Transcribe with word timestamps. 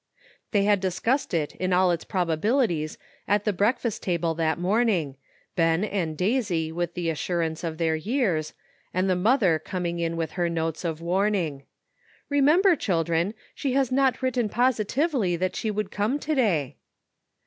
They 0.49 0.63
had 0.63 0.79
discussed 0.79 1.31
it 1.31 1.53
in 1.57 1.73
all 1.73 1.91
its 1.91 2.05
probabilities 2.05 2.97
at 3.27 3.43
the 3.45 3.53
breakfast 3.53 4.01
table 4.01 4.33
that 4.33 4.57
morning, 4.57 5.15
Ben 5.55 5.83
and 5.83 6.17
Daisy 6.17 6.71
with 6.71 6.95
the 6.95 7.11
assurance 7.11 7.63
of 7.63 7.77
their 7.77 7.95
years, 7.95 8.53
and 8.95 9.07
the 9.07 9.15
mother 9.15 9.59
coming 9.59 9.99
in 9.99 10.17
with 10.17 10.31
her 10.31 10.49
notes 10.49 10.83
of 10.83 11.01
warning." 11.01 11.65
Remember, 12.31 12.75
children, 12.75 13.35
she 13.53 13.73
has 13.73 13.91
not 13.91 14.23
written 14.23 14.49
posi 14.49 14.85
tively 14.85 15.37
that 15.37 15.55
she 15.55 15.69
would 15.69 15.91
come 15.91 16.17
to 16.17 16.33
day." 16.33 16.77